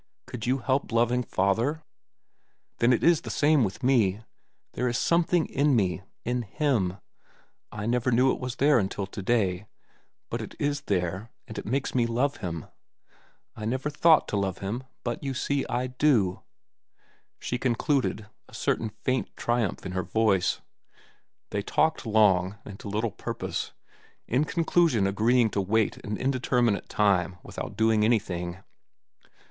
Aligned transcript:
Could 0.25 0.47
you 0.47 0.57
help 0.57 0.91
loving 0.91 1.21
father? 1.21 1.83
Then 2.79 2.91
it 2.91 3.03
is 3.03 3.21
the 3.21 3.29
same 3.29 3.63
with 3.63 3.83
me. 3.83 4.21
There 4.73 4.87
is 4.87 4.97
something 4.97 5.45
in 5.45 5.75
me, 5.75 6.01
in 6.25 6.41
him—I 6.41 7.85
never 7.85 8.09
knew 8.11 8.31
it 8.33 8.39
was 8.39 8.55
there 8.55 8.79
until 8.79 9.05
to 9.05 9.21
day—but 9.21 10.41
it 10.41 10.55
is 10.57 10.81
there, 10.87 11.29
and 11.47 11.59
it 11.59 11.67
makes 11.67 11.93
me 11.93 12.07
love 12.07 12.37
him. 12.37 12.65
I 13.55 13.65
never 13.65 13.91
thought 13.91 14.27
to 14.29 14.37
love 14.37 14.57
him, 14.57 14.85
but, 15.03 15.23
you 15.23 15.35
see, 15.35 15.67
I 15.69 15.85
do," 15.85 16.41
she 17.37 17.59
concluded, 17.59 18.25
a 18.49 18.55
certain 18.55 18.89
faint 18.89 19.29
triumph 19.37 19.85
in 19.85 19.91
her 19.91 20.01
voice. 20.01 20.61
They 21.51 21.61
talked 21.61 22.07
long, 22.07 22.57
and 22.65 22.79
to 22.79 22.87
little 22.87 23.11
purpose, 23.11 23.71
in 24.27 24.45
conclusion 24.45 25.05
agreeing 25.05 25.51
to 25.51 25.61
wait 25.61 25.97
an 26.03 26.17
indeterminate 26.17 26.89
time 26.89 27.37
without 27.43 27.77
doing 27.77 28.03
anything. 28.03 28.63